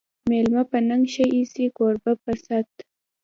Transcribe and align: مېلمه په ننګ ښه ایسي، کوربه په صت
مېلمه 0.29 0.63
په 0.71 0.77
ننګ 0.87 1.03
ښه 1.13 1.23
ایسي، 1.35 1.65
کوربه 1.77 2.11
په 2.23 2.31
صت 2.45 2.69